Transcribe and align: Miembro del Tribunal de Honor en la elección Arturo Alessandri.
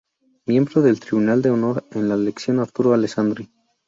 Miembro 0.47 0.81
del 0.81 0.99
Tribunal 0.99 1.43
de 1.43 1.51
Honor 1.51 1.85
en 1.91 2.09
la 2.09 2.15
elección 2.15 2.59
Arturo 2.59 2.95
Alessandri. 2.95 3.51